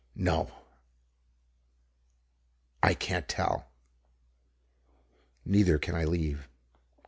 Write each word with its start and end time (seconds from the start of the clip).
No, 0.15 0.49
I 2.81 2.95
can't 2.95 3.27
tell. 3.27 3.67
Neither 5.45 5.77
can 5.77 5.93
I 5.93 6.05
leave. 6.05 6.47